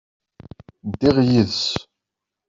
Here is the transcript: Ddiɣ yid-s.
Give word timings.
Ddiɣ 0.91 1.17
yid-s. 1.29 1.65